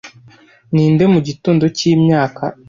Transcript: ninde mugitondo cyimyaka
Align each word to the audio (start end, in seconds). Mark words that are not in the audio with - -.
ninde 0.73 1.03
mugitondo 1.13 1.63
cyimyaka 1.77 2.43